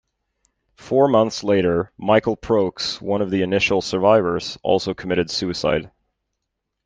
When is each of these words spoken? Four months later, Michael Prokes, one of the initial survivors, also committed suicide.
Four 0.77 1.07
months 1.09 1.43
later, 1.43 1.91
Michael 1.95 2.35
Prokes, 2.35 2.99
one 2.99 3.21
of 3.21 3.29
the 3.29 3.43
initial 3.43 3.83
survivors, 3.83 4.57
also 4.63 4.95
committed 4.95 5.29
suicide. 5.29 5.91